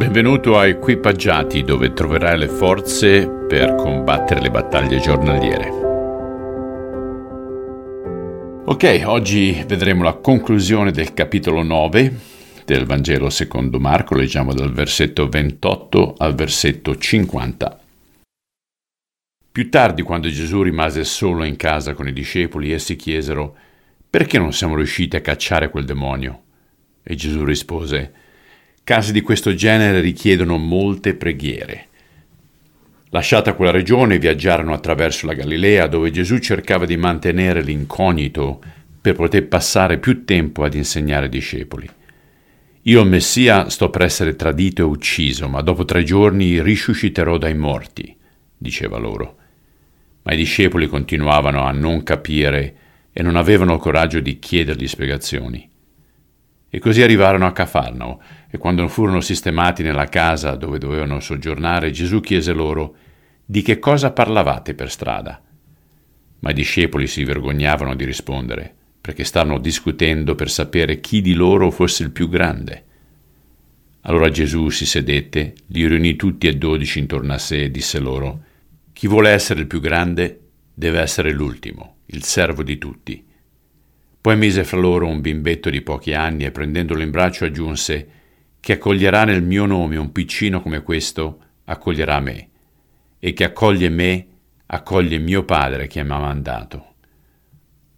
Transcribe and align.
Benvenuto 0.00 0.56
a 0.56 0.66
Equipaggiati 0.66 1.62
dove 1.62 1.92
troverai 1.92 2.38
le 2.38 2.48
forze 2.48 3.28
per 3.28 3.74
combattere 3.74 4.40
le 4.40 4.50
battaglie 4.50 4.98
giornaliere. 4.98 5.68
Ok, 8.64 9.02
oggi 9.04 9.62
vedremo 9.66 10.02
la 10.02 10.14
conclusione 10.14 10.90
del 10.90 11.12
capitolo 11.12 11.62
9 11.62 12.18
del 12.64 12.86
Vangelo 12.86 13.28
secondo 13.28 13.78
Marco, 13.78 14.14
leggiamo 14.14 14.54
dal 14.54 14.72
versetto 14.72 15.28
28 15.28 16.14
al 16.16 16.34
versetto 16.34 16.96
50. 16.96 17.80
Più 19.52 19.68
tardi, 19.68 20.00
quando 20.00 20.30
Gesù 20.30 20.62
rimase 20.62 21.04
solo 21.04 21.44
in 21.44 21.56
casa 21.56 21.92
con 21.92 22.08
i 22.08 22.14
discepoli, 22.14 22.72
essi 22.72 22.96
chiesero 22.96 23.54
perché 24.08 24.38
non 24.38 24.54
siamo 24.54 24.76
riusciti 24.76 25.16
a 25.16 25.20
cacciare 25.20 25.68
quel 25.68 25.84
demonio? 25.84 26.40
E 27.02 27.14
Gesù 27.16 27.44
rispose, 27.44 28.28
Casi 28.90 29.12
di 29.12 29.20
questo 29.20 29.54
genere 29.54 30.00
richiedono 30.00 30.58
molte 30.58 31.14
preghiere. 31.14 31.86
Lasciata 33.10 33.54
quella 33.54 33.70
regione, 33.70 34.18
viaggiarono 34.18 34.72
attraverso 34.74 35.26
la 35.26 35.34
Galilea, 35.34 35.86
dove 35.86 36.10
Gesù 36.10 36.38
cercava 36.38 36.86
di 36.86 36.96
mantenere 36.96 37.62
l'incognito 37.62 38.60
per 39.00 39.14
poter 39.14 39.46
passare 39.46 39.98
più 39.98 40.24
tempo 40.24 40.64
ad 40.64 40.74
insegnare 40.74 41.26
ai 41.26 41.30
discepoli. 41.30 41.88
Io, 42.82 43.04
Messia, 43.04 43.68
sto 43.68 43.90
per 43.90 44.02
essere 44.02 44.34
tradito 44.34 44.82
e 44.82 44.86
ucciso, 44.86 45.48
ma 45.48 45.60
dopo 45.60 45.84
tre 45.84 46.02
giorni 46.02 46.60
risusciterò 46.60 47.38
dai 47.38 47.54
morti, 47.54 48.16
diceva 48.58 48.98
loro. 48.98 49.36
Ma 50.22 50.32
i 50.32 50.36
discepoli 50.36 50.88
continuavano 50.88 51.62
a 51.62 51.70
non 51.70 52.02
capire 52.02 52.74
e 53.12 53.22
non 53.22 53.36
avevano 53.36 53.74
il 53.74 53.80
coraggio 53.80 54.18
di 54.18 54.40
chiedergli 54.40 54.88
spiegazioni. 54.88 55.69
E 56.72 56.78
così 56.78 57.02
arrivarono 57.02 57.46
a 57.46 57.52
Cafarnao, 57.52 58.22
e 58.48 58.56
quando 58.56 58.86
furono 58.86 59.20
sistemati 59.20 59.82
nella 59.82 60.04
casa 60.04 60.54
dove 60.54 60.78
dovevano 60.78 61.18
soggiornare, 61.18 61.90
Gesù 61.90 62.20
chiese 62.20 62.52
loro, 62.52 62.94
di 63.44 63.60
che 63.62 63.80
cosa 63.80 64.12
parlavate 64.12 64.74
per 64.74 64.88
strada? 64.88 65.42
Ma 66.38 66.50
i 66.50 66.54
discepoli 66.54 67.08
si 67.08 67.24
vergognavano 67.24 67.96
di 67.96 68.04
rispondere, 68.04 68.72
perché 69.00 69.24
stavano 69.24 69.58
discutendo 69.58 70.36
per 70.36 70.48
sapere 70.48 71.00
chi 71.00 71.20
di 71.20 71.34
loro 71.34 71.72
fosse 71.72 72.04
il 72.04 72.12
più 72.12 72.28
grande. 72.28 72.84
Allora 74.02 74.30
Gesù 74.30 74.68
si 74.68 74.86
sedette, 74.86 75.54
li 75.66 75.88
riunì 75.88 76.14
tutti 76.14 76.46
e 76.46 76.56
dodici 76.56 77.00
intorno 77.00 77.32
a 77.32 77.38
sé 77.38 77.64
e 77.64 77.70
disse 77.72 77.98
loro, 77.98 78.44
Chi 78.92 79.08
vuole 79.08 79.30
essere 79.30 79.58
il 79.58 79.66
più 79.66 79.80
grande 79.80 80.40
deve 80.72 81.00
essere 81.00 81.32
l'ultimo, 81.32 81.96
il 82.06 82.22
servo 82.22 82.62
di 82.62 82.78
tutti 82.78 83.24
poi 84.20 84.36
mise 84.36 84.64
fra 84.64 84.78
loro 84.78 85.06
un 85.06 85.20
bimbetto 85.20 85.70
di 85.70 85.80
pochi 85.80 86.12
anni 86.12 86.44
e 86.44 86.50
prendendolo 86.50 87.02
in 87.02 87.10
braccio 87.10 87.46
aggiunse 87.46 88.08
Chi 88.60 88.72
accoglierà 88.72 89.24
nel 89.24 89.42
mio 89.42 89.64
nome 89.64 89.96
un 89.96 90.12
piccino 90.12 90.60
come 90.60 90.82
questo, 90.82 91.38
accoglierà 91.64 92.20
me, 92.20 92.48
e 93.18 93.32
chi 93.32 93.44
accoglie 93.44 93.88
me, 93.88 94.26
accoglie 94.66 95.18
mio 95.18 95.44
Padre 95.44 95.86
che 95.86 96.02
mi 96.04 96.10
ha 96.10 96.18
mandato. 96.18 96.86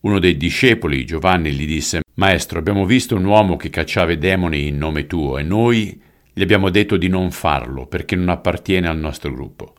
Uno 0.00 0.18
dei 0.18 0.36
discepoli, 0.36 1.04
Giovanni, 1.04 1.52
gli 1.52 1.66
disse 1.66 2.00
Maestro, 2.14 2.58
abbiamo 2.58 2.86
visto 2.86 3.16
un 3.16 3.24
uomo 3.24 3.56
che 3.56 3.68
cacciava 3.68 4.12
i 4.12 4.18
demoni 4.18 4.68
in 4.68 4.78
nome 4.78 5.06
tuo 5.06 5.36
e 5.36 5.42
noi 5.42 6.00
gli 6.32 6.42
abbiamo 6.42 6.70
detto 6.70 6.96
di 6.96 7.08
non 7.08 7.30
farlo 7.30 7.86
perché 7.86 8.16
non 8.16 8.28
appartiene 8.30 8.88
al 8.88 8.98
nostro 8.98 9.32
gruppo. 9.32 9.74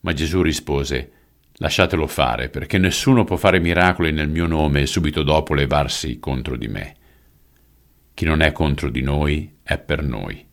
Ma 0.00 0.12
Gesù 0.12 0.42
rispose 0.42 1.10
Lasciatelo 1.62 2.08
fare, 2.08 2.48
perché 2.48 2.76
nessuno 2.76 3.22
può 3.22 3.36
fare 3.36 3.60
miracoli 3.60 4.10
nel 4.10 4.28
mio 4.28 4.48
nome 4.48 4.80
e 4.80 4.86
subito 4.86 5.22
dopo 5.22 5.54
levarsi 5.54 6.18
contro 6.18 6.56
di 6.56 6.66
me. 6.66 6.96
Chi 8.14 8.24
non 8.24 8.40
è 8.40 8.50
contro 8.50 8.90
di 8.90 9.00
noi 9.00 9.58
è 9.62 9.78
per 9.78 10.02
noi. 10.02 10.44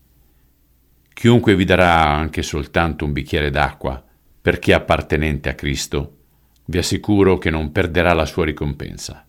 Chiunque 1.12 1.56
vi 1.56 1.64
darà 1.64 2.06
anche 2.06 2.42
soltanto 2.42 3.04
un 3.04 3.12
bicchiere 3.12 3.50
d'acqua, 3.50 4.00
perché 4.40 4.72
appartenente 4.72 5.48
a 5.48 5.54
Cristo, 5.54 6.18
vi 6.66 6.78
assicuro 6.78 7.38
che 7.38 7.50
non 7.50 7.72
perderà 7.72 8.12
la 8.12 8.24
sua 8.24 8.44
ricompensa. 8.44 9.26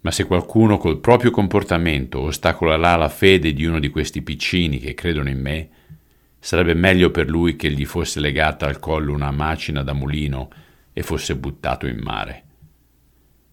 Ma 0.00 0.10
se 0.10 0.24
qualcuno 0.24 0.78
col 0.78 1.00
proprio 1.00 1.30
comportamento 1.30 2.20
ostacolerà 2.20 2.96
la 2.96 3.10
fede 3.10 3.52
di 3.52 3.66
uno 3.66 3.78
di 3.78 3.90
questi 3.90 4.22
piccini 4.22 4.78
che 4.78 4.94
credono 4.94 5.28
in 5.28 5.38
me, 5.38 5.68
sarebbe 6.38 6.72
meglio 6.72 7.10
per 7.10 7.28
lui 7.28 7.56
che 7.56 7.70
gli 7.70 7.84
fosse 7.84 8.20
legata 8.20 8.64
al 8.64 8.78
collo 8.78 9.12
una 9.12 9.30
macina 9.30 9.82
da 9.82 9.92
mulino 9.92 10.48
e 10.98 11.04
fosse 11.04 11.36
buttato 11.36 11.86
in 11.86 12.00
mare. 12.00 12.42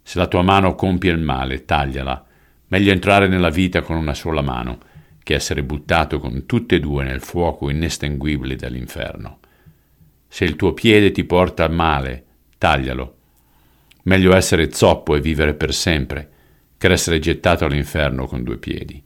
Se 0.01 0.17
la 0.17 0.25
tua 0.25 0.41
mano 0.41 0.73
compie 0.73 1.11
il 1.11 1.19
male, 1.19 1.63
tagliala. 1.63 2.25
Meglio 2.69 2.91
entrare 2.91 3.27
nella 3.27 3.51
vita 3.51 3.83
con 3.83 3.97
una 3.97 4.15
sola 4.15 4.41
mano 4.41 4.79
che 5.21 5.35
essere 5.35 5.63
buttato 5.63 6.19
con 6.19 6.47
tutte 6.47 6.75
e 6.75 6.79
due 6.79 7.03
nel 7.03 7.21
fuoco 7.21 7.69
inestinguibile 7.69 8.55
dell'inferno. 8.55 9.39
Se 10.27 10.43
il 10.43 10.55
tuo 10.55 10.73
piede 10.73 11.11
ti 11.11 11.23
porta 11.23 11.65
al 11.65 11.71
male, 11.71 12.25
taglialo. 12.57 13.15
Meglio 14.05 14.35
essere 14.35 14.71
zoppo 14.71 15.15
e 15.15 15.21
vivere 15.21 15.53
per 15.53 15.71
sempre 15.71 16.31
che 16.77 16.91
essere 16.91 17.19
gettato 17.19 17.65
all'inferno 17.65 18.25
con 18.25 18.41
due 18.41 18.57
piedi. 18.57 19.03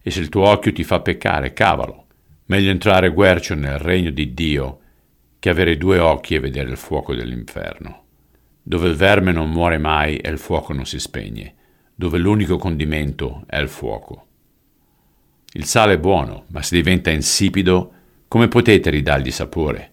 E 0.00 0.10
se 0.10 0.20
il 0.20 0.30
tuo 0.30 0.48
occhio 0.48 0.72
ti 0.72 0.82
fa 0.82 1.00
peccare, 1.00 1.52
cavalo. 1.52 2.06
Meglio 2.46 2.70
entrare 2.70 3.10
guercio 3.10 3.54
nel 3.54 3.78
regno 3.78 4.08
di 4.08 4.32
Dio 4.32 4.78
che 5.44 5.50
avere 5.50 5.76
due 5.76 5.98
occhi 5.98 6.34
e 6.36 6.40
vedere 6.40 6.70
il 6.70 6.78
fuoco 6.78 7.14
dell'inferno, 7.14 8.04
dove 8.62 8.88
il 8.88 8.94
verme 8.94 9.30
non 9.30 9.50
muore 9.50 9.76
mai 9.76 10.16
e 10.16 10.30
il 10.30 10.38
fuoco 10.38 10.72
non 10.72 10.86
si 10.86 10.98
spegne, 10.98 11.54
dove 11.94 12.16
l'unico 12.16 12.56
condimento 12.56 13.44
è 13.46 13.58
il 13.58 13.68
fuoco. 13.68 14.26
Il 15.52 15.66
sale 15.66 15.92
è 15.92 15.98
buono, 15.98 16.44
ma 16.46 16.62
se 16.62 16.76
diventa 16.76 17.10
insipido, 17.10 17.92
come 18.26 18.48
potete 18.48 18.88
ridargli 18.88 19.30
sapore? 19.30 19.92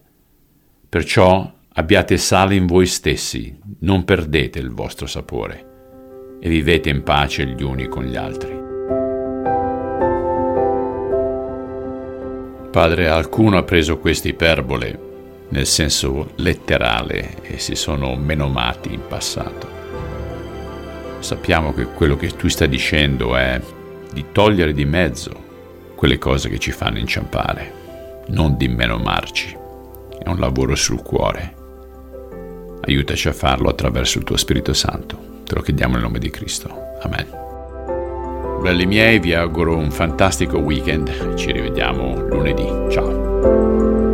Perciò 0.88 1.52
abbiate 1.74 2.16
sale 2.16 2.54
in 2.54 2.64
voi 2.64 2.86
stessi, 2.86 3.54
non 3.80 4.04
perdete 4.04 4.58
il 4.58 4.70
vostro 4.70 5.04
sapore, 5.04 6.38
e 6.40 6.48
vivete 6.48 6.88
in 6.88 7.02
pace 7.02 7.44
gli 7.44 7.62
uni 7.62 7.88
con 7.88 8.04
gli 8.04 8.16
altri. 8.16 8.58
Padre, 12.70 13.08
alcuno 13.08 13.58
ha 13.58 13.64
preso 13.64 13.98
queste 13.98 14.28
iperbole 14.28 15.10
nel 15.52 15.66
senso 15.66 16.30
letterale 16.36 17.42
e 17.42 17.58
si 17.58 17.74
sono 17.74 18.16
menomati 18.16 18.92
in 18.92 19.06
passato. 19.06 19.80
Sappiamo 21.20 21.72
che 21.72 21.84
quello 21.84 22.16
che 22.16 22.28
tu 22.28 22.48
stai 22.48 22.68
dicendo 22.68 23.36
è 23.36 23.60
di 24.12 24.24
togliere 24.32 24.72
di 24.72 24.84
mezzo 24.84 25.50
quelle 25.94 26.18
cose 26.18 26.48
che 26.48 26.58
ci 26.58 26.72
fanno 26.72 26.98
inciampare, 26.98 28.24
non 28.28 28.56
di 28.56 28.66
menomarci. 28.66 29.56
È 30.22 30.28
un 30.28 30.38
lavoro 30.38 30.74
sul 30.74 31.02
cuore. 31.02 31.60
Aiutaci 32.84 33.28
a 33.28 33.32
farlo 33.32 33.68
attraverso 33.68 34.18
il 34.18 34.24
tuo 34.24 34.36
Spirito 34.36 34.72
Santo. 34.72 35.42
Te 35.44 35.54
lo 35.54 35.60
chiediamo 35.60 35.94
nel 35.94 36.02
nome 36.02 36.18
di 36.18 36.30
Cristo. 36.30 36.68
Amen. 37.02 37.40
Belli 38.62 38.86
miei, 38.86 39.18
vi 39.18 39.34
auguro 39.34 39.76
un 39.76 39.90
fantastico 39.90 40.58
weekend. 40.58 41.34
Ci 41.34 41.52
rivediamo 41.52 42.26
lunedì. 42.28 42.66
Ciao. 42.90 44.11